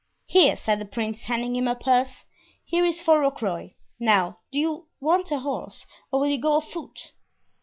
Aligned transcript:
"Here," 0.25 0.55
said 0.55 0.79
the 0.79 0.85
prince, 0.85 1.25
handing 1.25 1.55
him 1.55 1.67
a 1.67 1.75
purse, 1.75 2.25
"here 2.65 2.83
is 2.83 2.99
for 2.99 3.19
Rocroy. 3.19 3.75
Now, 3.99 4.39
do 4.51 4.57
you 4.57 4.87
want 4.99 5.29
a 5.29 5.37
horse, 5.37 5.85
or 6.11 6.21
will 6.21 6.27
you 6.29 6.41
go 6.41 6.55
afoot?" 6.57 7.11